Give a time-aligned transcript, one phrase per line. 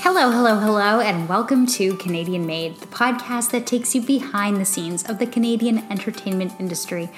[0.00, 4.64] Hello, hello, hello, and welcome to Canadian Made, the podcast that takes you behind the
[4.64, 7.10] scenes of the Canadian entertainment industry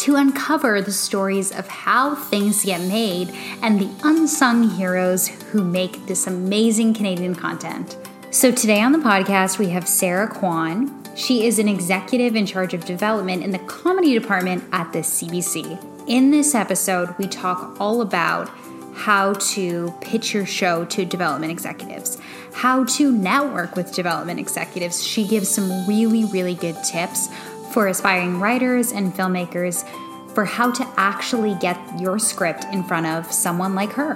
[0.00, 3.30] to uncover the stories of how things get made
[3.62, 7.96] and the unsung heroes who make this amazing Canadian content.
[8.30, 11.02] So, today on the podcast, we have Sarah Quan.
[11.16, 16.06] She is an executive in charge of development in the comedy department at the CBC.
[16.06, 18.50] In this episode, we talk all about
[18.96, 22.18] how to pitch your show to development executives,
[22.54, 25.04] how to network with development executives.
[25.04, 27.28] She gives some really, really good tips
[27.72, 29.86] for aspiring writers and filmmakers
[30.34, 34.14] for how to actually get your script in front of someone like her.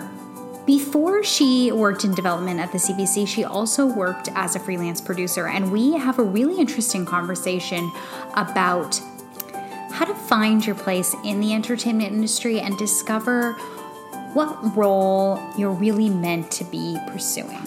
[0.67, 5.47] Before she worked in development at the CBC, she also worked as a freelance producer,
[5.47, 7.91] and we have a really interesting conversation
[8.35, 8.99] about
[9.93, 13.59] how to find your place in the entertainment industry and discover
[14.35, 17.61] what role you're really meant to be pursuing.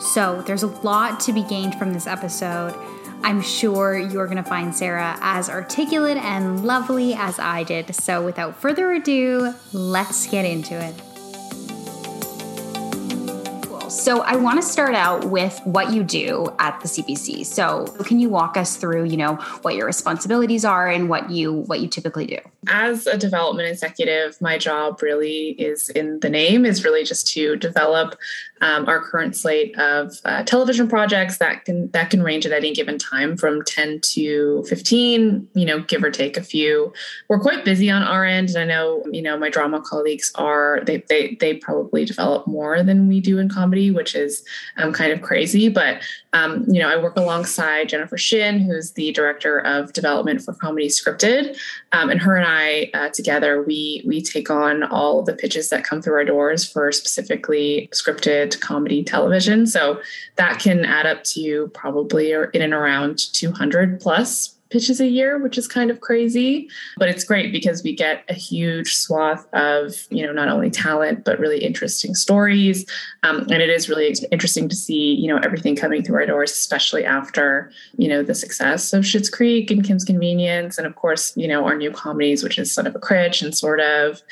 [0.00, 2.74] So, there's a lot to be gained from this episode.
[3.22, 7.94] I'm sure you're going to find Sarah as articulate and lovely as I did.
[7.94, 10.94] So, without further ado, let's get into it.
[14.06, 17.44] So I want to start out with what you do at the CBC.
[17.44, 21.52] So can you walk us through, you know, what your responsibilities are and what you
[21.52, 22.38] what you typically do?
[22.68, 27.56] As a development executive, my job really is in the name is really just to
[27.56, 28.14] develop
[28.60, 32.72] um, our current slate of uh, television projects that can that can range at any
[32.72, 36.92] given time from 10 to 15 you know give or take a few
[37.28, 40.80] we're quite busy on our end and i know you know my drama colleagues are
[40.86, 44.44] they they, they probably develop more than we do in comedy which is
[44.76, 46.02] um, kind of crazy but
[46.32, 50.88] um, you know i work alongside jennifer shin who's the director of development for comedy
[50.88, 51.58] scripted
[51.92, 55.84] um, and her and i uh, together we we take on all the pitches that
[55.84, 59.66] come through our doors for specifically scripted comedy television.
[59.66, 60.00] So
[60.36, 65.58] that can add up to probably in and around 200 plus pitches a year, which
[65.58, 66.68] is kind of crazy.
[66.96, 71.24] But it's great because we get a huge swath of, you know, not only talent,
[71.24, 72.84] but really interesting stories.
[73.22, 76.52] Um, and it is really interesting to see, you know, everything coming through our doors,
[76.52, 80.78] especially after, you know, the success of Schitt's Creek and Kim's Convenience.
[80.78, 83.56] And of course, you know, our new comedies, which is Son of a Critch and
[83.56, 84.22] sort of,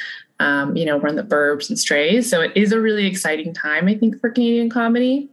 [0.41, 2.29] um, you know, run the burbs and strays.
[2.29, 5.29] So it is a really exciting time, I think, for Canadian comedy.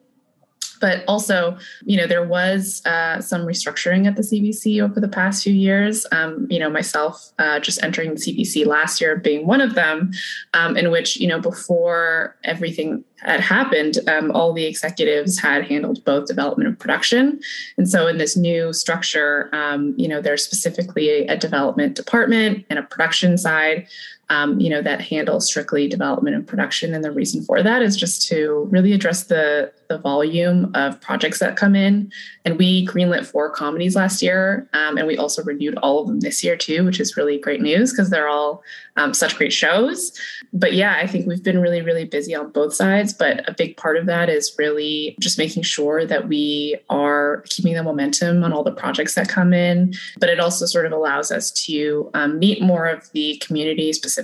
[0.81, 5.43] But also, you know, there was uh, some restructuring at the CBC over the past
[5.43, 6.05] few years.
[6.11, 10.11] Um, you know, myself uh, just entering the CBC last year being one of them,
[10.53, 16.03] um, in which, you know, before everything had happened, um, all the executives had handled
[16.03, 17.39] both development and production.
[17.77, 22.65] And so in this new structure, um, you know, there's specifically a, a development department
[22.69, 23.87] and a production side
[24.31, 26.93] um, you know, that handle strictly development and production.
[26.93, 31.39] And the reason for that is just to really address the the volume of projects
[31.39, 32.09] that come in.
[32.45, 36.21] And we greenlit four comedies last year, um, and we also renewed all of them
[36.21, 38.63] this year too, which is really great news because they're all
[38.95, 40.17] um, such great shows.
[40.53, 43.11] But yeah, I think we've been really, really busy on both sides.
[43.13, 47.73] But a big part of that is really just making sure that we are keeping
[47.73, 49.93] the momentum on all the projects that come in.
[50.19, 54.20] But it also sort of allows us to um, meet more of the community, specifically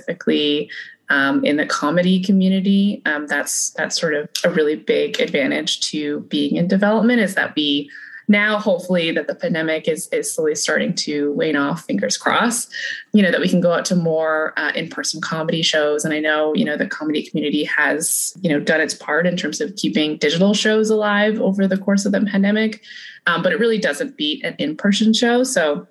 [1.10, 3.02] um, in the comedy community.
[3.06, 7.54] Um, that's that's sort of a really big advantage to being in development is that
[7.54, 7.90] we
[8.28, 12.72] now hopefully that the pandemic is is slowly starting to wane off fingers crossed
[13.12, 16.20] you know that we can go out to more uh, in-person comedy shows and i
[16.20, 19.74] know you know the comedy community has you know done its part in terms of
[19.76, 22.82] keeping digital shows alive over the course of the pandemic
[23.26, 25.86] um, but it really doesn't beat an in-person show so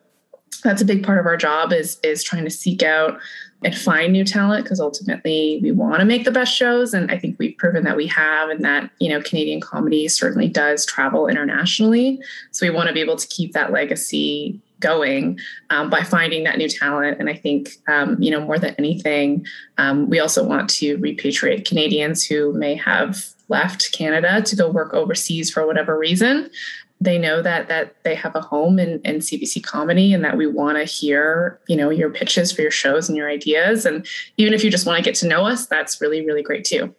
[0.63, 3.19] that's a big part of our job is is trying to seek out
[3.63, 7.17] and find new talent because ultimately we want to make the best shows and i
[7.17, 11.27] think we've proven that we have and that you know canadian comedy certainly does travel
[11.27, 12.19] internationally.
[12.51, 16.57] So we want to be able to keep that legacy going um, by finding that
[16.57, 19.45] new talent and i think um, you know more than anything
[19.77, 24.93] um, we also want to repatriate canadians who may have left canada to go work
[24.93, 26.49] overseas for whatever reason
[26.99, 30.47] they know that that they have a home in, in CBC comedy and that we
[30.47, 33.85] want to hear, you know, your pitches for your shows and your ideas.
[33.85, 34.05] And
[34.37, 36.93] even if you just want to get to know us, that's really, really great too.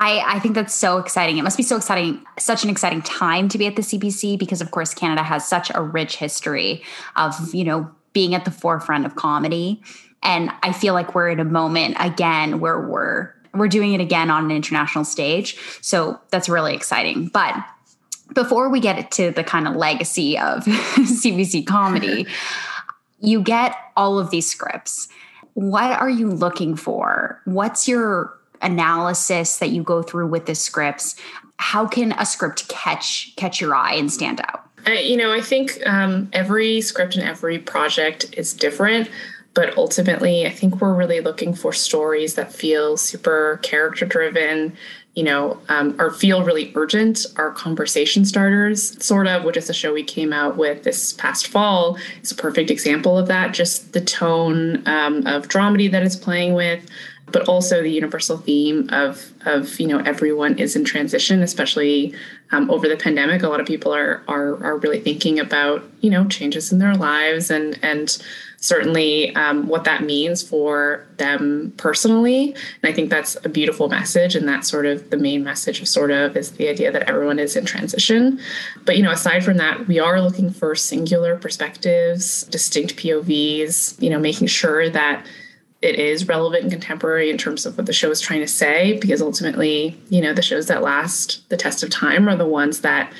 [0.00, 1.38] I, I think that's so exciting.
[1.38, 4.60] It must be so exciting, such an exciting time to be at the CBC because,
[4.60, 6.82] of course, Canada has such a rich history
[7.14, 9.82] of, you know, being at the forefront of comedy.
[10.22, 14.30] And I feel like we're in a moment again where we're we're doing it again
[14.30, 15.56] on an international stage.
[15.80, 17.28] So that's really exciting.
[17.28, 17.54] But
[18.34, 22.26] before we get to the kind of legacy of CBC comedy,
[23.20, 25.08] you get all of these scripts.
[25.54, 27.40] What are you looking for?
[27.44, 31.16] What's your analysis that you go through with the scripts?
[31.56, 34.68] how can a script catch catch your eye and stand out?
[34.86, 39.08] I, you know, I think um, every script and every project is different
[39.54, 44.76] but ultimately i think we're really looking for stories that feel super character driven
[45.14, 49.74] you know um, or feel really urgent are conversation starters sort of which is a
[49.74, 53.54] show we came out with this past fall is a perfect example of that.
[53.54, 56.84] Just the tone um, of dramedy that it's playing with
[57.32, 62.14] but also the universal theme of of you know everyone is in transition especially
[62.52, 63.42] um, over the pandemic.
[63.42, 66.94] A lot of people are are are really thinking about you know changes in their
[66.94, 68.22] lives and and
[68.64, 72.54] certainly um, what that means for them personally.
[72.82, 74.34] And I think that's a beautiful message.
[74.34, 77.38] And that's sort of the main message of sort of is the idea that everyone
[77.38, 78.40] is in transition.
[78.86, 84.08] But, you know, aside from that, we are looking for singular perspectives, distinct POVs, you
[84.08, 85.26] know, making sure that
[85.82, 88.98] it is relevant and contemporary in terms of what the show is trying to say
[89.00, 92.80] because ultimately you know the shows that last the test of time are the ones
[92.80, 93.12] that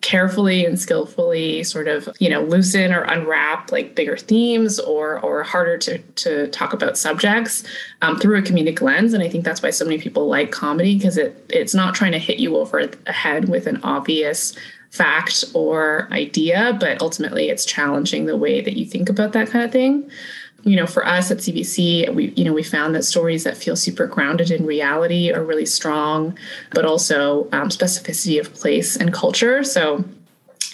[0.00, 5.42] carefully and skillfully sort of you know loosen or unwrap like bigger themes or or
[5.42, 7.64] harder to to talk about subjects
[8.02, 9.12] um, through a comedic lens.
[9.12, 12.12] And i think that's why so many people like comedy because it it's not trying
[12.12, 14.56] to hit you over the head with an obvious
[14.90, 19.64] fact or idea but ultimately it's challenging the way that you think about that kind
[19.64, 20.08] of thing
[20.64, 23.76] you know for us at cbc we you know we found that stories that feel
[23.76, 26.36] super grounded in reality are really strong
[26.70, 29.62] but also um, specificity of place and culture.
[29.62, 30.04] So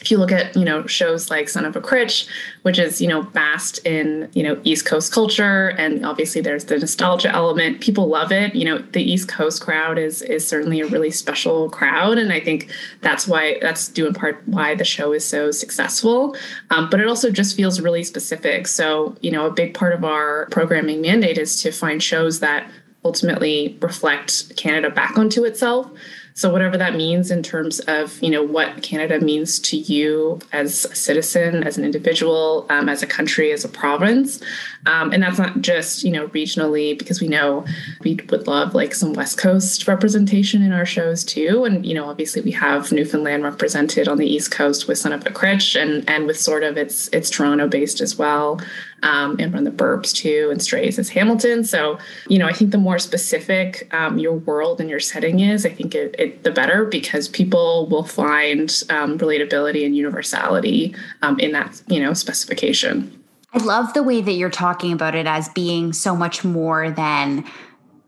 [0.05, 2.27] if you look at you know shows like son of a critch
[2.63, 6.79] which is you know based in you know east coast culture and obviously there's the
[6.79, 8.55] nostalgia element people love it.
[8.55, 12.41] You know the east coast crowd is is certainly a really special crowd and i
[12.41, 12.71] think
[13.01, 16.37] that's why that's due in part why the show is so successful.
[16.71, 18.67] Um, but it also just feels really specific.
[18.67, 22.71] So you know a big part of our programming mandate is to find shows that
[23.07, 25.91] ultimately reflect canada back onto itself
[26.37, 30.85] so whatever that means in terms of you know what Canada means to you as
[30.85, 34.41] a citizen, as an individual, um, as a country, as a province,
[34.87, 37.65] um, and that's not just you know regionally because we know
[38.03, 42.07] we would love like some West Coast representation in our shows too, and you know
[42.07, 46.09] obviously we have Newfoundland represented on the East Coast with Son of a Critch and
[46.11, 48.61] and with sort of it's it's Toronto based as well
[49.05, 51.63] um, and run the Burbs too, and Strays as Hamilton.
[51.63, 51.99] So,
[52.29, 55.69] you know, I think the more specific um, your world and your setting is, I
[55.69, 61.53] think it, it, the better because people will find um, relatability and universality um, in
[61.53, 63.23] that, you know, specification.
[63.53, 67.45] I love the way that you're talking about it as being so much more than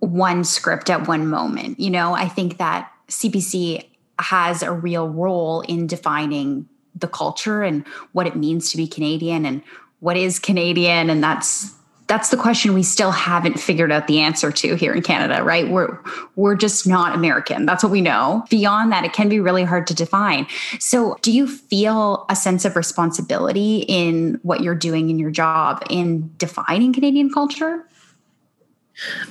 [0.00, 1.78] one script at one moment.
[1.78, 3.84] You know, I think that CBC
[4.19, 9.44] has a real role in defining the culture and what it means to be Canadian
[9.44, 9.62] and
[10.00, 11.10] what is Canadian?
[11.10, 11.75] And that's
[12.08, 15.69] that's the question we still haven't figured out the answer to here in Canada, right?
[15.69, 15.98] We're
[16.37, 17.66] we're just not American.
[17.66, 18.44] That's what we know.
[18.48, 20.46] Beyond that, it can be really hard to define.
[20.78, 25.82] So, do you feel a sense of responsibility in what you're doing in your job
[25.90, 27.84] in defining Canadian culture?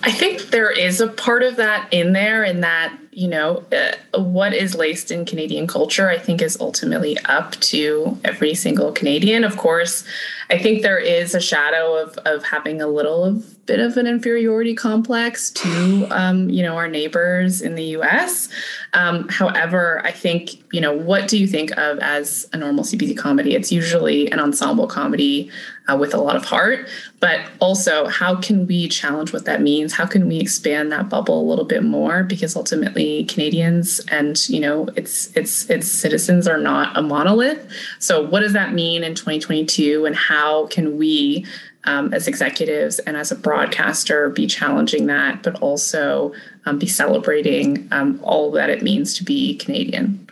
[0.03, 4.19] I think there is a part of that in there, in that, you know, uh,
[4.19, 9.45] what is laced in Canadian culture, I think is ultimately up to every single Canadian.
[9.45, 10.03] Of course,
[10.50, 14.06] I think there is a shadow of, of having a little of bit of an
[14.06, 18.47] inferiority complex to, um, you know, our neighbors in the US.
[18.94, 23.17] Um, however, I think, you know, what do you think of as a normal CBC
[23.17, 23.55] comedy?
[23.55, 25.50] It's usually an ensemble comedy
[25.91, 26.88] uh, with a lot of heart,
[27.19, 29.93] but also how can we challenge what that means?
[29.93, 32.24] How can we expand that bubble a little bit more?
[32.24, 37.67] Because ultimately, Canadians and you know its its its citizens are not a monolith.
[38.00, 41.45] So, what does that mean in 2022, and how can we
[41.85, 46.33] um, as executives and as a broadcaster be challenging that, but also
[46.65, 50.27] um, be celebrating um, all that it means to be Canadian.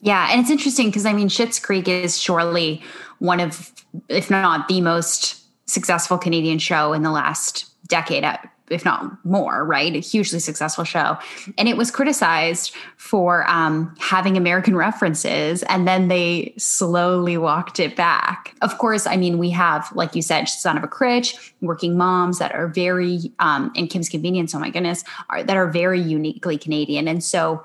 [0.00, 2.82] Yeah, and it's interesting because I mean, Schitt's Creek is surely
[3.18, 3.72] one of,
[4.08, 8.24] if not the most successful Canadian show in the last decade,
[8.70, 9.94] if not more, right?
[9.94, 11.18] A hugely successful show.
[11.58, 17.94] And it was criticized for um, having American references, and then they slowly walked it
[17.94, 18.54] back.
[18.62, 22.38] Of course, I mean, we have, like you said, Son of a Critch, Working Moms
[22.38, 26.56] that are very, um, and Kim's Convenience, oh my goodness, are, that are very uniquely
[26.56, 27.06] Canadian.
[27.06, 27.64] And so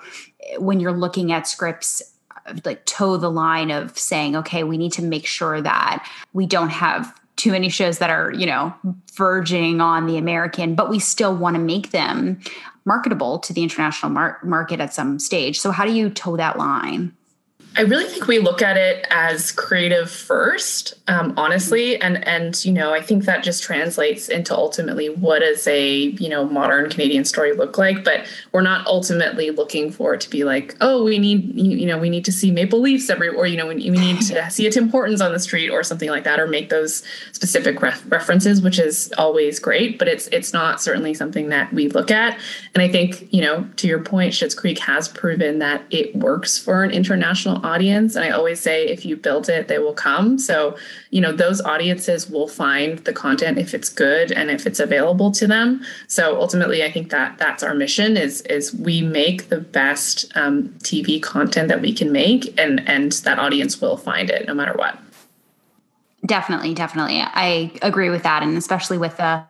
[0.57, 2.01] when you're looking at scripts,
[2.65, 6.69] like toe the line of saying, okay, we need to make sure that we don't
[6.69, 8.73] have too many shows that are, you know,
[9.13, 12.39] verging on the American, but we still want to make them
[12.85, 15.59] marketable to the international mar- market at some stage.
[15.59, 17.15] So, how do you toe that line?
[17.79, 22.73] I really think we look at it as creative first, um, honestly, and and you
[22.73, 27.23] know I think that just translates into ultimately what does a you know modern Canadian
[27.23, 28.03] story look like.
[28.03, 31.97] But we're not ultimately looking for it to be like, oh, we need you know
[31.97, 34.67] we need to see maple leafs every, or you know we, we need to see
[34.67, 38.03] a Tim Hortons on the street or something like that, or make those specific ref-
[38.11, 39.97] references, which is always great.
[39.97, 42.37] But it's it's not certainly something that we look at.
[42.75, 46.57] And I think you know to your point, Schitt's Creek has proven that it works
[46.57, 48.15] for an international audience.
[48.15, 50.39] And I always say, if you build it, they will come.
[50.39, 50.77] So,
[51.11, 55.31] you know, those audiences will find the content if it's good and if it's available
[55.33, 55.81] to them.
[56.07, 60.69] So ultimately, I think that that's our mission is, is we make the best um,
[60.79, 64.73] TV content that we can make and, and that audience will find it no matter
[64.73, 64.99] what.
[66.25, 67.21] Definitely, definitely.
[67.21, 68.43] I agree with that.
[68.43, 69.43] And especially with the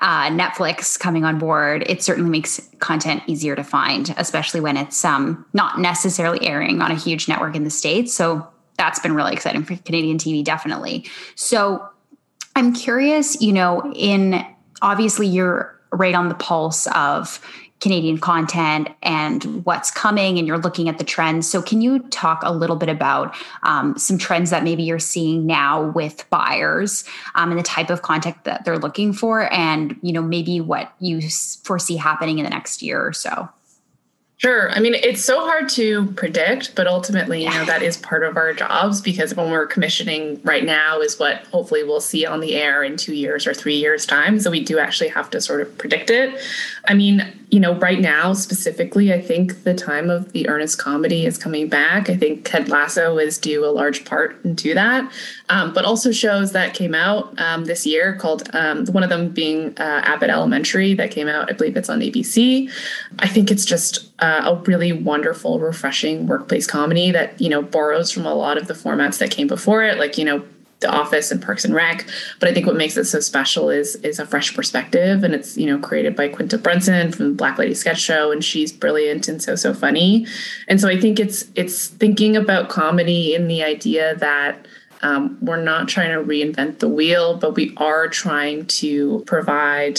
[0.00, 5.04] uh, Netflix coming on board, it certainly makes content easier to find, especially when it's
[5.04, 8.14] um, not necessarily airing on a huge network in the States.
[8.14, 11.06] So that's been really exciting for Canadian TV, definitely.
[11.34, 11.86] So
[12.56, 14.44] I'm curious, you know, in
[14.80, 17.40] obviously you're right on the pulse of
[17.80, 21.48] Canadian content and what's coming, and you're looking at the trends.
[21.50, 25.46] So, can you talk a little bit about um, some trends that maybe you're seeing
[25.46, 30.12] now with buyers um, and the type of content that they're looking for, and you
[30.12, 31.20] know maybe what you
[31.62, 33.48] foresee happening in the next year or so?
[34.40, 34.70] Sure.
[34.70, 38.38] I mean, it's so hard to predict, but ultimately, you know, that is part of
[38.38, 42.56] our jobs because when we're commissioning right now is what hopefully we'll see on the
[42.56, 44.40] air in two years or three years' time.
[44.40, 46.40] So we do actually have to sort of predict it.
[46.86, 51.26] I mean, you know, right now specifically, I think the time of the earnest comedy
[51.26, 52.08] is coming back.
[52.08, 55.10] I think Ted Lasso is due a large part into that,
[55.48, 59.30] um, but also shows that came out um, this year called um, one of them
[59.30, 61.50] being uh, Abbott Elementary that came out.
[61.50, 62.70] I believe it's on ABC.
[63.18, 68.12] I think it's just uh, a really wonderful, refreshing workplace comedy that you know borrows
[68.12, 70.44] from a lot of the formats that came before it, like you know
[70.80, 72.06] the Office and Parks and Rec.
[72.38, 75.56] But I think what makes it so special is is a fresh perspective, and it's
[75.56, 79.28] you know created by Quinta Brunson from the Black Lady Sketch Show, and she's brilliant
[79.28, 80.26] and so so funny.
[80.68, 84.66] And so I think it's it's thinking about comedy in the idea that.
[85.02, 89.98] Um, we're not trying to reinvent the wheel, but we are trying to provide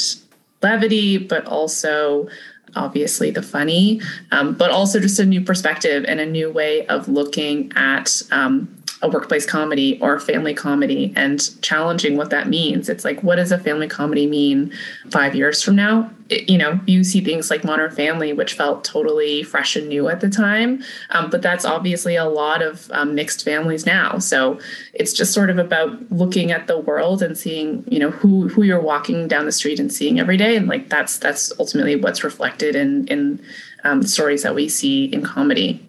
[0.62, 2.28] levity, but also
[2.76, 7.08] obviously the funny, um, but also just a new perspective and a new way of
[7.08, 12.88] looking at um, a workplace comedy or a family comedy and challenging what that means.
[12.88, 14.72] It's like, what does a family comedy mean
[15.10, 16.12] five years from now?
[16.30, 20.08] It, you know, you see things like Modern Family, which felt totally fresh and new
[20.08, 24.20] at the time, um, but that's obviously a lot of um, mixed families now.
[24.20, 24.60] So
[24.94, 28.64] it's just sort of about looking at the world and seeing, you know, who who
[28.64, 32.24] you're walking down the street and seeing every day, and like that's that's ultimately what's
[32.24, 33.44] reflected in in
[33.84, 35.86] um, stories that we see in comedy.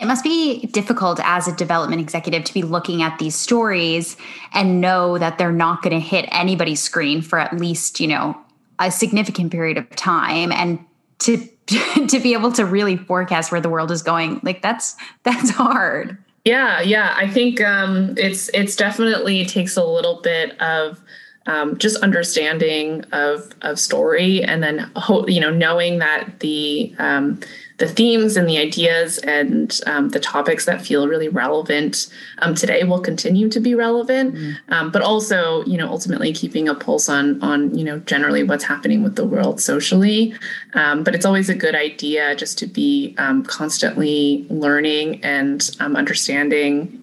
[0.00, 4.16] It must be difficult as a development executive to be looking at these stories
[4.52, 8.38] and know that they're not going to hit anybody's screen for at least, you know,
[8.78, 10.78] a significant period of time and
[11.20, 11.48] to
[12.06, 14.40] to be able to really forecast where the world is going.
[14.42, 16.16] Like that's that's hard.
[16.44, 17.14] Yeah, yeah.
[17.16, 21.00] I think um it's it's definitely takes a little bit of
[21.46, 24.90] um, just understanding of of story and then
[25.26, 27.40] you know knowing that the um,
[27.78, 32.08] the themes and the ideas and um, the topics that feel really relevant
[32.38, 34.34] um, today will continue to be relevant.
[34.34, 34.56] Mm.
[34.68, 38.64] Um, but also you know ultimately keeping a pulse on on you know generally what's
[38.64, 40.34] happening with the world socially.
[40.74, 45.96] Um, but it's always a good idea just to be um, constantly learning and um,
[45.96, 46.97] understanding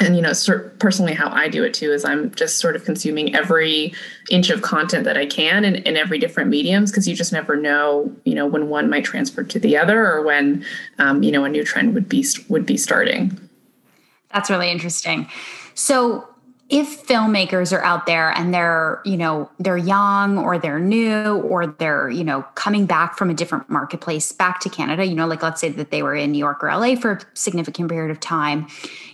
[0.00, 2.84] and you know sort personally how i do it too is i'm just sort of
[2.84, 3.92] consuming every
[4.30, 7.56] inch of content that i can in, in every different mediums because you just never
[7.56, 10.64] know you know when one might transfer to the other or when
[10.98, 13.38] um, you know a new trend would be would be starting.
[14.32, 15.28] That's really interesting.
[15.74, 16.28] So
[16.70, 21.66] if filmmakers are out there and they're you know they're young or they're new or
[21.66, 25.42] they're you know coming back from a different marketplace back to canada you know like
[25.42, 28.18] let's say that they were in new york or la for a significant period of
[28.18, 28.66] time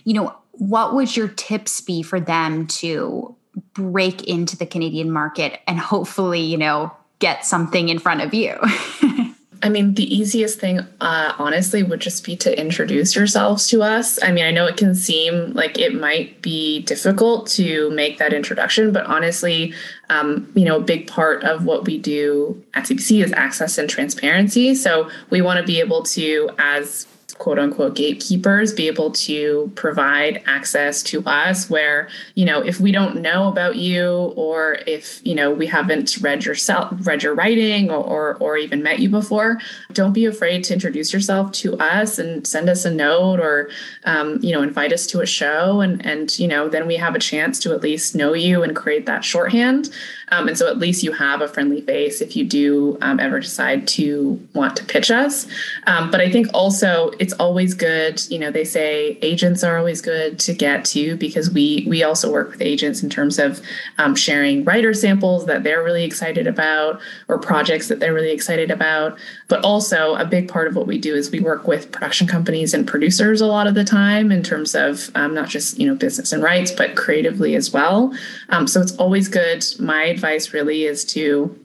[0.05, 3.35] you know what would your tips be for them to
[3.73, 8.55] break into the Canadian market and hopefully, you know, get something in front of you?
[9.63, 14.21] I mean, the easiest thing, uh, honestly, would just be to introduce yourselves to us.
[14.21, 18.31] I mean, I know it can seem like it might be difficult to make that
[18.31, 19.73] introduction, but honestly,
[20.11, 23.89] um, you know, a big part of what we do at CBC is access and
[23.89, 24.75] transparency.
[24.75, 27.07] So we want to be able to, as
[27.41, 32.91] quote unquote gatekeepers be able to provide access to us where you know if we
[32.91, 37.89] don't know about you or if you know we haven't read yourself read your writing
[37.89, 39.57] or, or, or even met you before
[39.93, 43.71] don't be afraid to introduce yourself to us and send us a note or
[44.03, 47.15] um, you know invite us to a show and and you know then we have
[47.15, 49.89] a chance to at least know you and create that shorthand
[50.31, 53.39] um, and so at least you have a friendly face if you do um, ever
[53.39, 55.45] decide to want to pitch us.
[55.87, 60.01] Um, but I think also it's always good, you know, they say agents are always
[60.01, 63.61] good to get to because we we also work with agents in terms of
[63.97, 68.71] um, sharing writer samples that they're really excited about or projects that they're really excited
[68.71, 69.17] about.
[69.49, 72.73] But also a big part of what we do is we work with production companies
[72.73, 75.95] and producers a lot of the time in terms of um, not just, you know,
[75.95, 78.15] business and rights, but creatively as well.
[78.49, 79.65] Um, so it's always good.
[79.79, 81.57] My advice really is to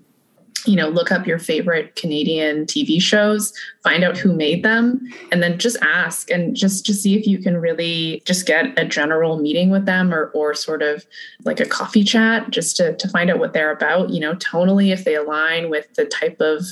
[0.64, 3.52] you know look up your favorite canadian tv shows
[3.84, 4.98] find out who made them
[5.30, 8.84] and then just ask and just to see if you can really just get a
[8.84, 11.04] general meeting with them or or sort of
[11.44, 14.90] like a coffee chat just to to find out what they're about you know tonally
[14.90, 16.64] if they align with the type of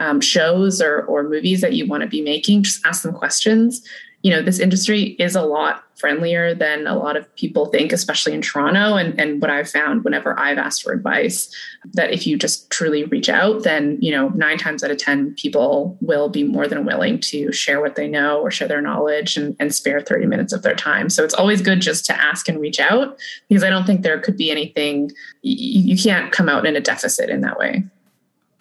[0.00, 3.86] um, shows or or movies that you want to be making just ask them questions
[4.26, 8.34] you know this industry is a lot friendlier than a lot of people think, especially
[8.34, 8.96] in Toronto.
[8.96, 11.48] And, and what I've found whenever I've asked for advice,
[11.94, 15.36] that if you just truly reach out, then, you know, nine times out of 10,
[15.36, 19.36] people will be more than willing to share what they know or share their knowledge
[19.36, 21.08] and, and spare 30 minutes of their time.
[21.08, 23.16] So it's always good just to ask and reach out
[23.48, 26.80] because I don't think there could be anything, you, you can't come out in a
[26.80, 27.84] deficit in that way.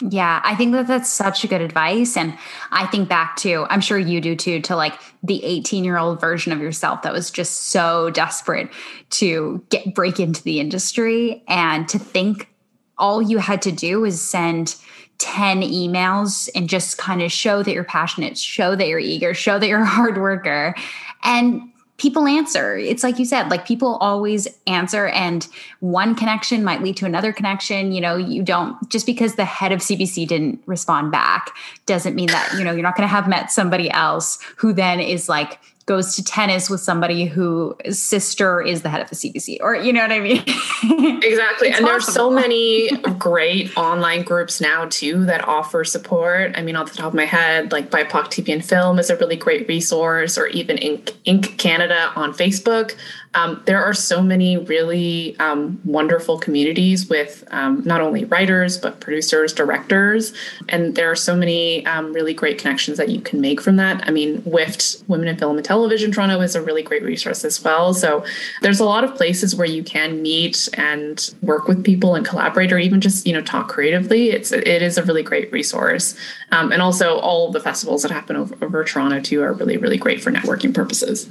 [0.01, 2.17] Yeah, I think that that's such a good advice.
[2.17, 2.37] And
[2.71, 6.19] I think back to, I'm sure you do too, to like the 18 year old
[6.19, 8.69] version of yourself that was just so desperate
[9.11, 12.49] to get break into the industry and to think
[12.97, 14.75] all you had to do was send
[15.19, 19.59] 10 emails and just kind of show that you're passionate, show that you're eager, show
[19.59, 20.75] that you're a hard worker.
[21.23, 21.61] And
[21.97, 22.77] people answer.
[22.77, 25.47] It's like you said, like people always answer, and
[25.79, 27.91] one connection might lead to another connection.
[27.91, 31.51] You know, you don't just because the head of CBC didn't respond back
[31.85, 34.99] doesn't mean that, you know, you're not going to have met somebody else who then
[34.99, 39.57] is like, goes to tennis with somebody whose sister is the head of the CBC,
[39.61, 40.43] or you know what I mean?
[41.23, 41.69] exactly.
[41.69, 42.89] and there's so many
[43.19, 46.53] great online groups now too that offer support.
[46.55, 49.17] I mean, off the top of my head, like BIPOC TV and Film is a
[49.17, 52.95] really great resource, or even Ink, Ink Canada on Facebook.
[53.35, 59.01] Um, there are so many really um, wonderful communities with um, not only writers but
[59.01, 60.33] producers, directors,
[60.69, 64.07] and there are so many um, really great connections that you can make from that.
[64.07, 67.61] I mean, WIFT Women in Film and Television Toronto is a really great resource as
[67.61, 67.93] well.
[67.93, 68.23] So
[68.61, 72.71] there's a lot of places where you can meet and work with people and collaborate,
[72.71, 74.29] or even just you know talk creatively.
[74.29, 76.15] It's it is a really great resource,
[76.51, 79.97] um, and also all the festivals that happen over, over Toronto too are really really
[79.97, 81.29] great for networking purposes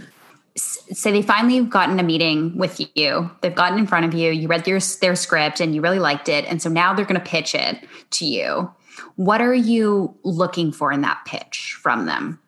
[0.56, 3.30] say they finally have gotten a meeting with you.
[3.40, 4.30] They've gotten in front of you.
[4.30, 6.44] You read their, their script and you really liked it.
[6.46, 8.70] And so now they're going to pitch it to you.
[9.16, 12.38] What are you looking for in that pitch from them?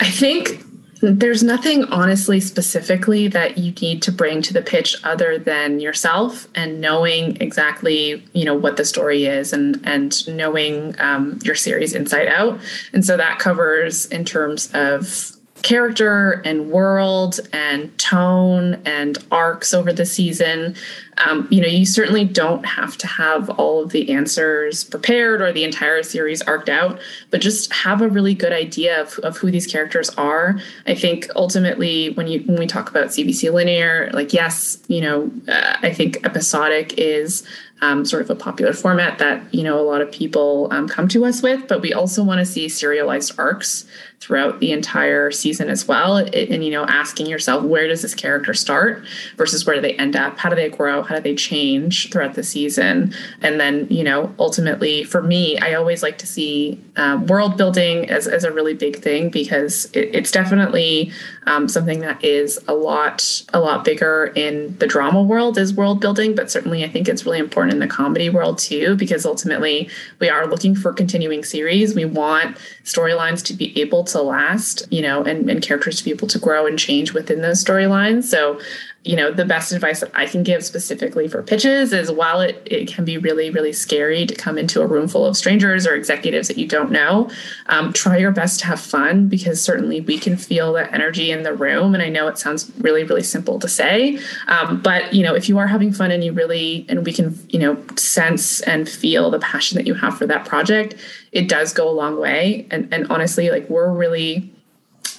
[0.00, 0.64] I think
[1.02, 6.48] there's nothing honestly specifically that you need to bring to the pitch other than yourself
[6.54, 11.94] and knowing exactly you know what the story is and and knowing um, your series
[11.94, 12.58] inside out.
[12.94, 19.92] And so that covers in terms of character and world and tone and arcs over
[19.92, 20.76] the season.
[21.16, 25.52] Um, you know, you certainly don't have to have all of the answers prepared or
[25.52, 27.00] the entire series arced out,
[27.30, 30.60] but just have a really good idea of, of who these characters are.
[30.86, 35.30] I think ultimately, when you when we talk about CBC linear, like yes, you know,
[35.48, 37.42] uh, I think episodic is
[37.84, 41.08] um, sort of a popular format that you know a lot of people um, come
[41.08, 43.84] to us with, but we also want to see serialized arcs
[44.20, 46.16] throughout the entire season as well.
[46.16, 49.04] And, and you know asking yourself where does this character start
[49.36, 50.38] versus where do they end up?
[50.38, 51.02] How do they grow?
[51.02, 53.14] How do they change throughout the season?
[53.42, 58.08] And then you know ultimately for me i always like to see um, world building
[58.10, 61.12] as, as a really big thing because it, it's definitely
[61.46, 66.00] um, something that is a lot a lot bigger in the drama world is world
[66.00, 69.88] building but certainly i think it's really important in the comedy world too because ultimately
[70.20, 75.02] we are looking for continuing series we want storylines to be able to last, you
[75.02, 78.24] know, and, and characters to be able to grow and change within those storylines.
[78.24, 78.60] So,
[79.04, 82.62] you know, the best advice that I can give specifically for pitches is while it,
[82.64, 85.94] it can be really, really scary to come into a room full of strangers or
[85.94, 87.30] executives that you don't know,
[87.66, 91.42] um, try your best to have fun because certainly we can feel that energy in
[91.42, 91.92] the room.
[91.92, 95.50] And I know it sounds really, really simple to say, um, but, you know, if
[95.50, 99.30] you are having fun and you really, and we can, you know, sense and feel
[99.30, 100.94] the passion that you have for that project,
[101.30, 102.66] it does go a long way.
[102.70, 104.53] And, and honestly, like we're really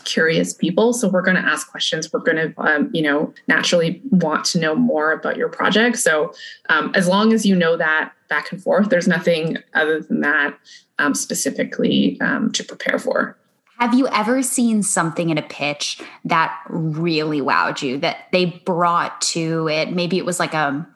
[0.06, 0.94] curious people.
[0.94, 2.12] So we're going to ask questions.
[2.12, 5.98] We're going to, um, you know, naturally want to know more about your project.
[5.98, 6.34] So
[6.70, 10.58] um, as long as you know that back and forth, there's nothing other than that
[11.00, 13.38] um, specifically um, to prepare for.
[13.80, 19.20] Have you ever seen something in a pitch that really wowed you that they brought
[19.22, 19.92] to it?
[19.92, 20.88] Maybe it was like a,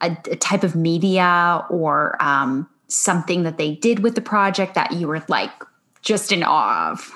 [0.00, 4.92] a, a type of media or um, something that they did with the project that
[4.92, 5.50] you were like
[6.02, 7.12] just in awe of?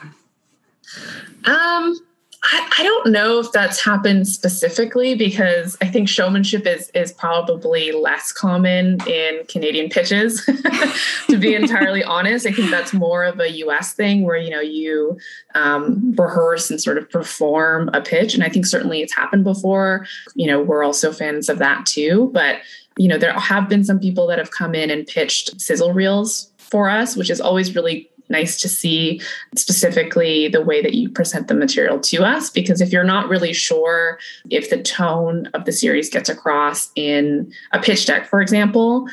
[1.44, 1.98] Um,
[2.44, 7.90] I, I, don't know if that's happened specifically because I think showmanship is is probably
[7.90, 10.44] less common in Canadian pitches.
[11.27, 13.92] to be entirely honest, I think that's more of a U.S.
[13.92, 15.18] thing where you know you
[15.57, 20.07] um, rehearse and sort of perform a pitch, and I think certainly it's happened before.
[20.35, 22.61] You know, we're also fans of that too, but
[22.96, 26.53] you know there have been some people that have come in and pitched sizzle reels
[26.59, 29.20] for us, which is always really nice to see
[29.56, 32.50] specifically the way that you present the material to us.
[32.50, 34.18] Because if you're not really sure
[34.50, 39.08] if the tone of the series gets across in a pitch deck, for example,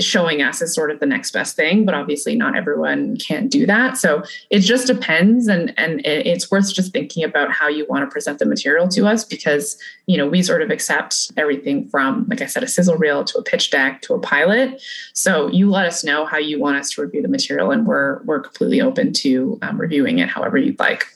[0.00, 3.66] showing us as sort of the next best thing but obviously not everyone can do
[3.66, 3.96] that.
[3.96, 8.12] So it just depends and and it's worth just thinking about how you want to
[8.12, 12.40] present the material to us because you know we sort of accept everything from like
[12.40, 14.82] i said a sizzle reel to a pitch deck to a pilot.
[15.14, 18.22] So you let us know how you want us to review the material and we're
[18.24, 21.06] we're completely open to um, reviewing it however you'd like.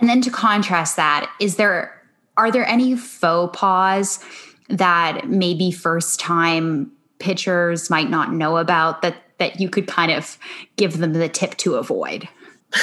[0.00, 1.98] And then to contrast that is there
[2.36, 4.24] are there any faux pas
[4.68, 6.90] that maybe first time
[7.22, 10.36] pitchers might not know about that that you could kind of
[10.76, 12.28] give them the tip to avoid?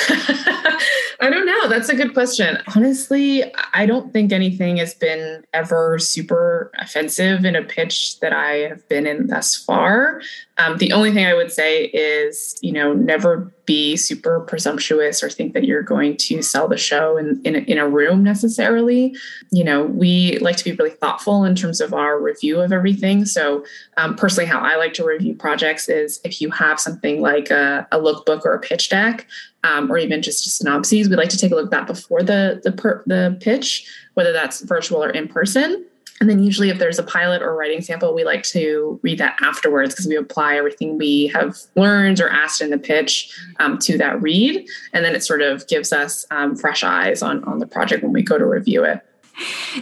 [1.21, 1.67] I don't know.
[1.67, 2.57] That's a good question.
[2.75, 8.69] Honestly, I don't think anything has been ever super offensive in a pitch that I
[8.69, 10.21] have been in thus far.
[10.59, 15.29] Um, the only thing I would say is, you know, never be super presumptuous or
[15.29, 19.15] think that you're going to sell the show in, in, in a room necessarily.
[19.51, 23.25] You know, we like to be really thoughtful in terms of our review of everything.
[23.25, 23.63] So,
[23.95, 27.87] um, personally, how I like to review projects is if you have something like a,
[27.91, 29.27] a lookbook or a pitch deck,
[29.63, 32.23] um, or even just a synopses, we like to take a look at that before
[32.23, 35.85] the the, per, the pitch, whether that's virtual or in person.
[36.19, 39.37] And then usually if there's a pilot or writing sample, we like to read that
[39.41, 43.97] afterwards because we apply everything we have learned or asked in the pitch um, to
[43.97, 44.67] that read.
[44.91, 48.11] And then it sort of gives us um, fresh eyes on, on the project when
[48.11, 49.01] we go to review it.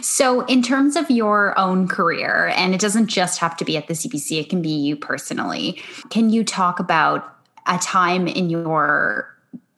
[0.00, 3.88] So, in terms of your own career, and it doesn't just have to be at
[3.88, 9.28] the CBC, it can be you personally, can you talk about a time in your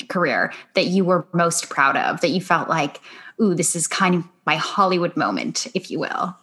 [0.09, 3.01] career that you were most proud of, that you felt like,
[3.40, 6.37] ooh, this is kind of my Hollywood moment, if you will?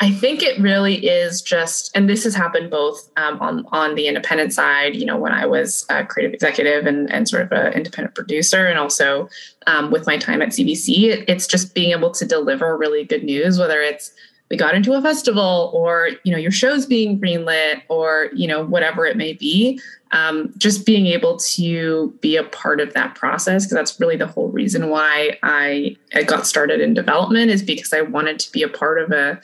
[0.00, 4.08] I think it really is just, and this has happened both um, on on the
[4.08, 4.96] independent side.
[4.96, 8.66] You know, when I was a creative executive and and sort of an independent producer,
[8.66, 9.28] and also
[9.66, 13.22] um, with my time at CBC, it, it's just being able to deliver really good
[13.22, 14.12] news, whether it's
[14.50, 18.64] we got into a festival or you know your show's being greenlit or you know
[18.64, 19.80] whatever it may be
[20.14, 24.28] um, just being able to be a part of that process because that's really the
[24.28, 28.62] whole reason why I, I got started in development is because I wanted to be
[28.62, 29.40] a part of a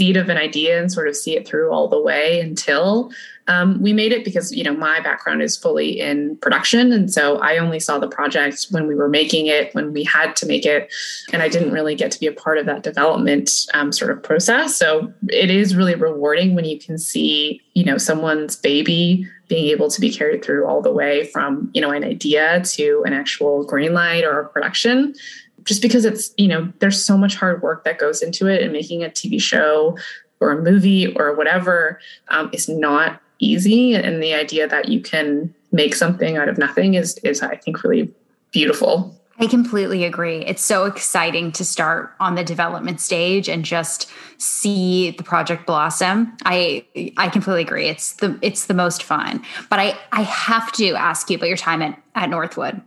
[0.00, 3.10] seed of an idea and sort of see it through all the way until
[3.48, 6.90] um, we made it because you know my background is fully in production.
[6.90, 10.36] And so i only saw the project when we were making it when we had
[10.36, 10.90] to make it
[11.32, 14.22] and i didn't really get to be a part of that development um, sort of
[14.22, 14.76] process.
[14.76, 19.90] So it is really rewarding when you can see you know someone's baby being able
[19.90, 23.64] to be carried through all the way from you know an idea to an actual
[23.64, 25.14] green light or a production
[25.64, 28.72] just because it's you know there's so much hard work that goes into it and
[28.72, 29.96] making a tv show
[30.40, 35.52] or a movie or whatever um, is not easy and the idea that you can
[35.72, 38.12] make something out of nothing is is i think really
[38.52, 40.44] beautiful I completely agree.
[40.44, 46.36] It's so exciting to start on the development stage and just see the project blossom.
[46.44, 46.84] I
[47.16, 47.86] I completely agree.
[47.86, 49.42] It's the it's the most fun.
[49.70, 52.82] But I I have to ask you about your time at, at Northwood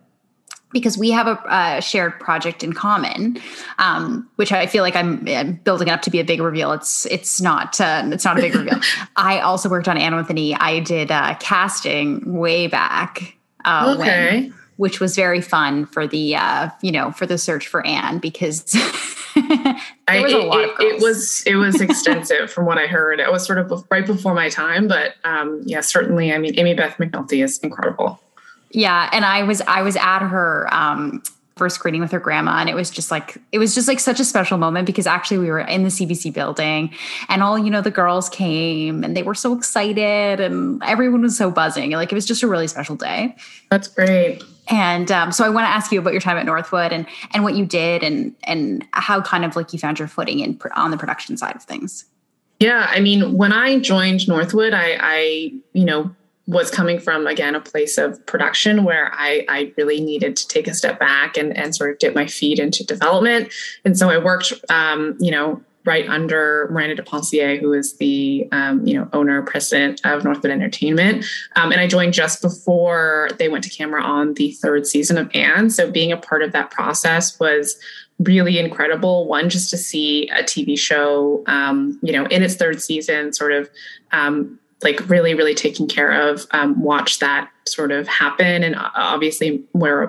[0.74, 3.38] because we have a, shared project in common,
[3.78, 6.72] um, which I feel like I'm, building up to be a big reveal.
[6.74, 8.80] It's it's not uh, it's not a big reveal.
[9.16, 10.56] I also worked on Anne with an E.
[10.56, 13.38] I did uh, casting way back.
[13.64, 14.42] Uh, okay.
[14.42, 18.20] When, which was very fun for the uh, you know for the search for Anne
[18.20, 18.64] because
[19.36, 20.76] there was a lot it.
[20.80, 23.20] It was it was extensive from what I heard.
[23.20, 26.34] It was sort of right before my time, but um, yeah, certainly.
[26.34, 28.20] I mean, Amybeth McNulty is incredible.
[28.74, 31.24] Yeah, and I was I was at her um,
[31.56, 34.20] first screening with her grandma and it was just like it was just like such
[34.20, 36.92] a special moment because actually we were in the CBC building
[37.30, 41.38] and all you know the girls came and they were so excited and everyone was
[41.38, 41.92] so buzzing.
[41.92, 43.36] Like it was just a really special day.
[43.70, 44.44] That's great.
[44.70, 47.44] And um, so I want to ask you about your time at Northwood and and
[47.44, 50.90] what you did and and how kind of like you found your footing in on
[50.90, 52.06] the production side of things.
[52.60, 57.56] Yeah, I mean, when I joined Northwood, I, I you know was coming from again
[57.56, 61.56] a place of production where I, I really needed to take a step back and,
[61.56, 63.52] and sort of dip my feet into development.
[63.86, 68.48] And so I worked, um, you know, right under Miranda de Pencier, who is the
[68.52, 71.26] um, you know owner president of Northwood Entertainment,
[71.56, 75.30] um, and I joined just before they went to camera on the third season of
[75.34, 75.70] Anne.
[75.70, 77.78] So being a part of that process was
[78.20, 79.28] really incredible.
[79.28, 83.52] One, just to see a TV show, um, you know, in its third season, sort
[83.52, 83.70] of
[84.12, 88.64] um, like really, really taking care of, um, watch that sort of happen.
[88.64, 90.08] And uh, obviously, Moira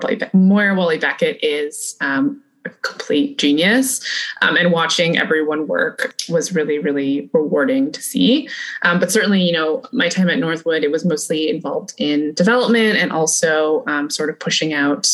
[0.75, 4.03] Walley-Beckett is um, a complete genius.
[4.41, 8.49] Um, and watching everyone work was really, really rewarding to see.
[8.81, 12.97] Um, but certainly, you know, my time at Northwood, it was mostly involved in development
[12.97, 15.07] and also um, sort of pushing out.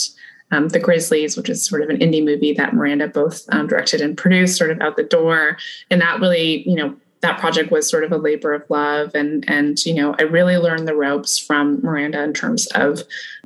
[0.54, 4.02] Um, the Grizzlies, which is sort of an indie movie that Miranda both um, directed
[4.02, 5.56] and produced, sort of out the door,
[5.89, 9.15] and that really, you know, that project was sort of a labor of love.
[9.15, 13.01] And and you know i really learned the ropes from miranda in terms of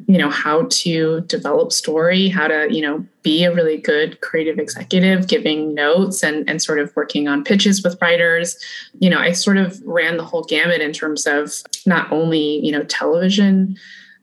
[0.07, 4.59] you know how to develop story how to you know be a really good creative
[4.59, 8.57] executive giving notes and and sort of working on pitches with writers.
[8.99, 12.71] You know i sort of ran the whole gamut in terms of not only you
[12.71, 13.77] know television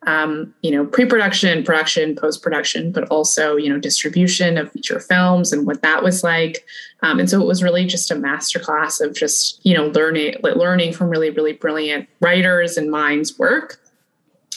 [0.07, 5.67] um, you know, pre-production, production, post-production, but also, you know, distribution of feature films and
[5.67, 6.65] what that was like.
[7.03, 10.93] Um, and so it was really just a masterclass of just, you know, learning, learning
[10.93, 13.79] from really, really brilliant writers and minds work.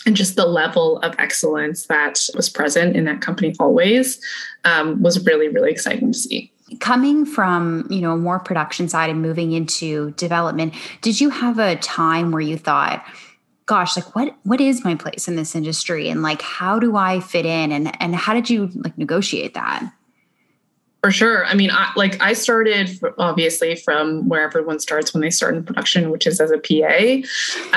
[0.07, 4.19] And just the level of excellence that was present in that company always
[4.63, 9.21] um, was really, really exciting to see coming from you know more production side and
[9.21, 13.05] moving into development did you have a time where you thought
[13.65, 16.09] gosh like what what is my place in this industry?
[16.09, 17.71] And like how do i fit in?
[17.71, 19.91] And and how did you like negotiate that?
[21.01, 21.45] For sure.
[21.45, 25.63] I mean I, like i started obviously from where everyone starts when they start in
[25.63, 27.21] production which is as a pa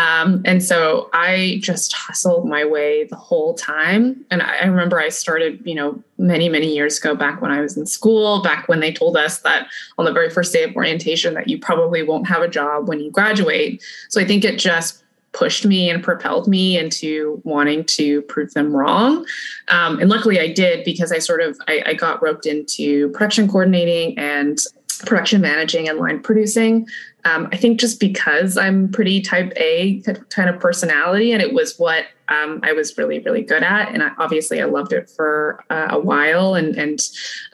[0.01, 4.25] um, and so i just hustled my way the whole time.
[4.31, 7.61] And I, I remember i started you know many many years ago back when i
[7.61, 10.75] was in school back when they told us that on the very first day of
[10.77, 13.83] orientation that you probably won't have a job when you graduate.
[14.09, 15.03] So i think it just
[15.39, 19.25] pushed me and propelled me into wanting to prove them wrong.
[19.69, 23.47] Um, and luckily I did because I sort of I, I got roped into production
[23.49, 24.59] coordinating and
[25.07, 26.89] production managing and line producing.
[27.25, 31.79] Um, I think just because I'm pretty type A kind of personality, and it was
[31.79, 33.93] what um, I was really, really good at.
[33.93, 36.55] And I, obviously, I loved it for uh, a while.
[36.55, 37.01] And, and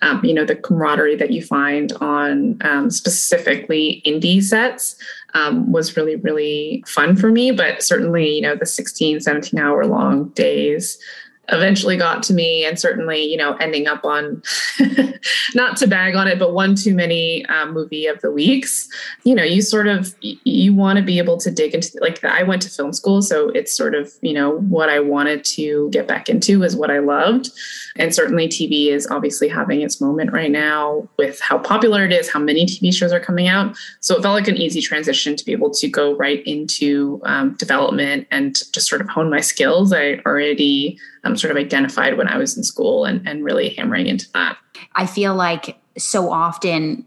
[0.03, 4.97] um, you know, the camaraderie that you find on um, specifically indie sets
[5.35, 7.51] um, was really, really fun for me.
[7.51, 10.99] But certainly, you know, the 16, 17 hour long days
[11.49, 14.43] eventually got to me and certainly you know ending up on
[15.55, 18.89] not to bag on it but one too many um, movie of the weeks.
[19.25, 22.43] You know you sort of you want to be able to dig into like i
[22.43, 26.07] went to film school so it's sort of you know what i wanted to get
[26.07, 27.51] back into is what i loved.
[27.97, 32.31] And certainly tv is obviously having its moment right now with how popular it is
[32.31, 33.77] how many tv shows are coming out.
[34.01, 37.55] So it felt like an easy transition to be able to go right into um,
[37.55, 39.93] development and just sort of hone my skills.
[39.93, 44.07] I already um, sort of identified when I was in school and, and really hammering
[44.07, 44.57] into that.
[44.95, 47.07] I feel like so often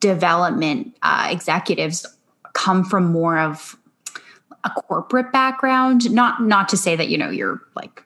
[0.00, 2.06] development uh, executives
[2.52, 3.76] come from more of
[4.64, 6.10] a corporate background.
[6.12, 8.02] Not not to say that you know you're like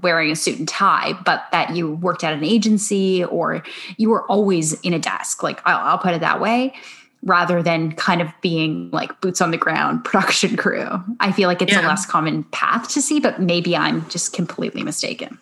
[0.00, 3.62] wearing a suit and tie but that you worked at an agency or
[3.98, 5.42] you were always in a desk.
[5.42, 6.74] Like I'll, I'll put it that way
[7.22, 11.02] rather than kind of being like boots on the ground production crew.
[11.20, 11.86] I feel like it's yeah.
[11.86, 15.38] a less common path to see, but maybe I'm just completely mistaken.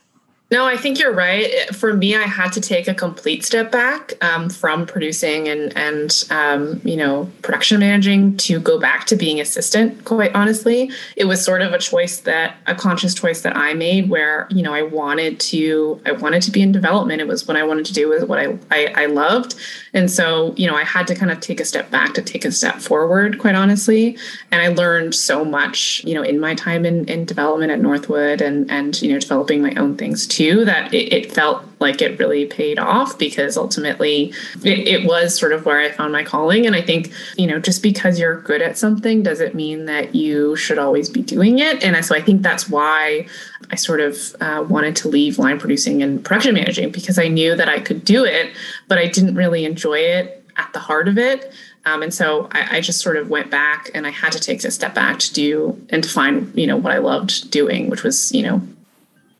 [0.52, 1.72] No, I think you're right.
[1.76, 6.24] For me, I had to take a complete step back um, from producing and and
[6.30, 10.04] um, you know production managing to go back to being assistant.
[10.04, 14.10] Quite honestly, it was sort of a choice that a conscious choice that I made,
[14.10, 17.20] where you know I wanted to I wanted to be in development.
[17.20, 18.08] It was what I wanted to do.
[18.08, 19.54] Was what I, I I loved,
[19.94, 22.44] and so you know I had to kind of take a step back to take
[22.44, 23.38] a step forward.
[23.38, 24.18] Quite honestly,
[24.50, 28.40] and I learned so much you know in my time in in development at Northwood
[28.40, 32.00] and and you know developing my own things too too that it, it, felt like
[32.00, 34.32] it really paid off because ultimately
[34.64, 36.66] it, it, was sort of where I found my calling.
[36.66, 40.56] And I think, you know, just because you're good at something doesn't mean that you
[40.56, 41.84] should always be doing it.
[41.84, 43.26] And so I think that's why
[43.70, 47.54] I sort of uh, wanted to leave line producing and production managing because I knew
[47.54, 48.50] that I could do it,
[48.88, 51.52] but I didn't really enjoy it at the heart of it.
[51.84, 54.62] Um, and so I, I, just sort of went back and I had to take
[54.64, 58.02] a step back to do and to find, you know, what I loved doing, which
[58.02, 58.60] was, you know,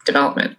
[0.06, 0.56] development.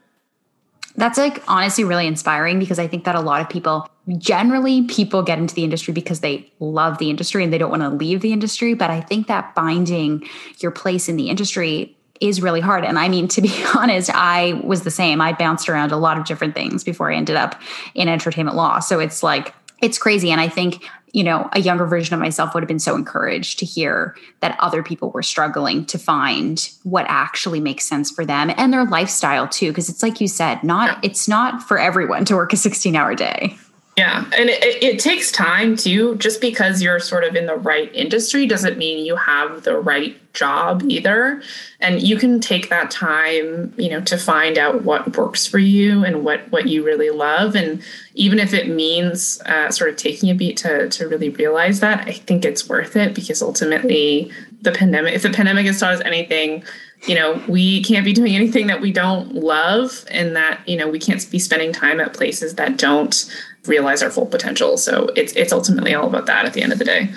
[1.02, 5.24] That's like honestly really inspiring because I think that a lot of people generally people
[5.24, 8.22] get into the industry because they love the industry and they don't want to leave
[8.22, 8.76] the industry.
[8.76, 12.86] But I think that finding your place in the industry is really hard.
[12.86, 15.22] And I mean, to be honest, I was the same.
[15.22, 17.60] I bounced around a lot of different things before I ended up
[17.96, 18.78] in entertainment law.
[18.78, 20.30] So it's like, it's crazy.
[20.30, 23.60] And I think you know, a younger version of myself would have been so encouraged
[23.60, 28.52] to hear that other people were struggling to find what actually makes sense for them
[28.58, 29.72] and their lifestyle too.
[29.72, 33.16] Because it's like you said, not it's not for everyone to work a 16 hour
[33.16, 33.58] day.
[34.02, 34.26] Yeah.
[34.36, 36.16] And it, it, takes time too.
[36.16, 40.18] Just because you're sort of in the right industry doesn't mean you have the right
[40.34, 41.44] job either.
[41.80, 46.04] And you can take that time, you know, to find out what works for you
[46.04, 47.54] and what, what you really love.
[47.54, 47.84] And
[48.16, 52.08] even if it means uh, sort of taking a beat to, to really realize that,
[52.08, 54.32] I think it's worth it because ultimately
[54.64, 56.64] the pandemic, if the pandemic has taught us anything,
[57.08, 60.88] you know, we can't be doing anything that we don't love and that, you know,
[60.88, 63.32] we can't be spending time at places that don't
[63.66, 64.78] realize our full potential.
[64.78, 67.10] So it's it's ultimately all about that at the end of the day.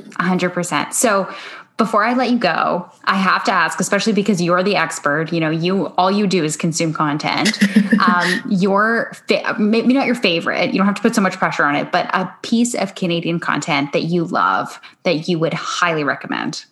[0.00, 0.92] 100%.
[0.92, 1.32] So
[1.78, 5.32] before I let you go, I have to ask, especially because you're the expert.
[5.32, 7.58] You know, you all you do is consume content.
[8.06, 10.72] um, your fa- maybe not your favorite.
[10.72, 13.40] You don't have to put so much pressure on it, but a piece of Canadian
[13.40, 16.64] content that you love that you would highly recommend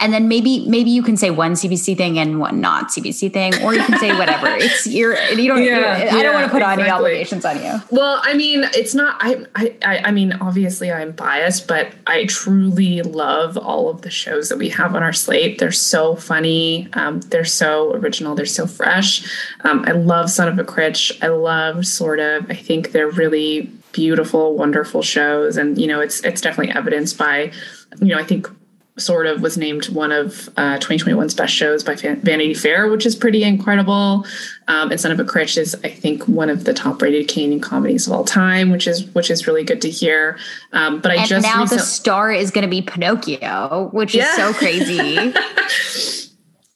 [0.00, 3.54] and then maybe maybe you can say one CBC thing and one not CBC thing,
[3.62, 4.48] or you can say whatever.
[4.56, 5.62] it's you're you don't.
[5.62, 6.82] Yeah, I don't want to put exactly.
[6.82, 7.80] any obligations on you.
[7.90, 9.16] Well, I mean, it's not.
[9.20, 14.48] I, I I mean, obviously, I'm biased, but I truly love all of the shows
[14.48, 15.58] that we have on our slate.
[15.58, 16.88] They're so funny.
[16.94, 18.34] Um, they're so original.
[18.34, 19.24] They're so fresh.
[19.62, 21.16] Um, I love Son of a Critch.
[21.22, 22.50] I love Sort of.
[22.50, 27.52] I think they're really beautiful, wonderful shows, and you know, it's it's definitely evidenced by
[28.00, 28.48] you know, I think
[28.96, 33.16] sort of was named one of uh, 2021's best shows by Vanity Fair, which is
[33.16, 34.24] pretty incredible.
[34.68, 38.06] Um, and Son of a Critch is, I think, one of the top-rated Canadian comedies
[38.06, 40.38] of all time, which is which is really good to hear.
[40.72, 44.30] Um, but I and just now the star is going to be Pinocchio, which yeah.
[44.30, 45.16] is so crazy.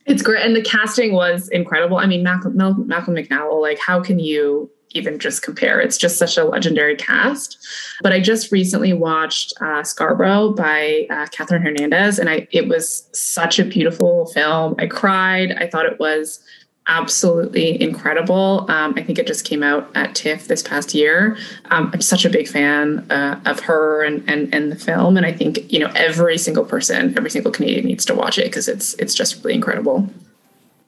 [0.06, 1.98] it's great, and the casting was incredible.
[1.98, 5.80] I mean, Malcolm, Malcolm McDowell, like, how can you even just compare.
[5.80, 7.58] It's just such a legendary cast.
[8.02, 13.08] But I just recently watched uh, Scarborough by uh, Catherine Hernandez, and I it was
[13.12, 14.74] such a beautiful film.
[14.78, 15.52] I cried.
[15.52, 16.42] I thought it was
[16.88, 18.64] absolutely incredible.
[18.70, 21.36] Um, I think it just came out at TIFF this past year.
[21.66, 25.26] Um, I'm such a big fan uh, of her and, and and the film, and
[25.26, 28.68] I think you know every single person, every single Canadian needs to watch it because
[28.68, 30.08] it's it's just really incredible.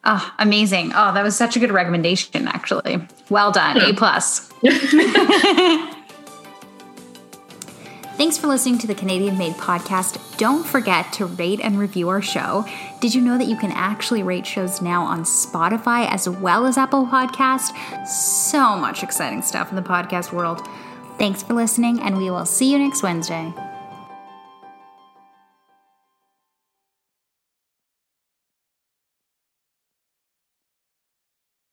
[0.05, 0.93] Oh, amazing.
[0.95, 3.07] Oh, that was such a good recommendation, actually.
[3.29, 3.77] Well done.
[3.79, 4.49] A plus.
[8.17, 10.37] Thanks for listening to the Canadian Made podcast.
[10.37, 12.67] Don't forget to rate and review our show.
[13.01, 16.77] Did you know that you can actually rate shows now on Spotify as well as
[16.77, 17.75] Apple Podcast?
[18.07, 20.67] So much exciting stuff in the podcast world.
[21.17, 23.55] Thanks for listening, and we will see you next Wednesday.